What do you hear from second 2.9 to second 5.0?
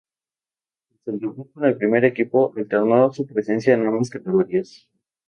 su presencia en ambas categorías.